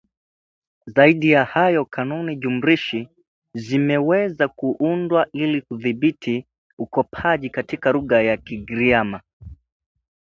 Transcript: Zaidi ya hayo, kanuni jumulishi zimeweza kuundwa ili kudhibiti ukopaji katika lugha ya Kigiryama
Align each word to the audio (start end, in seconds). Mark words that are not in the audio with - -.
Zaidi 0.85 1.29
ya 1.31 1.45
hayo, 1.45 1.85
kanuni 1.85 2.35
jumulishi 2.35 3.09
zimeweza 3.53 4.47
kuundwa 4.47 5.27
ili 5.33 5.61
kudhibiti 5.61 6.45
ukopaji 6.77 7.49
katika 7.49 7.91
lugha 7.91 8.21
ya 8.21 8.37
Kigiryama 8.37 9.21